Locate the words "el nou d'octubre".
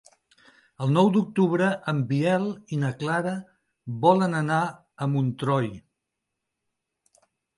0.85-1.67